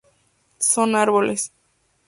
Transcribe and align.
Son 0.57 0.95
árboles. 0.95 1.51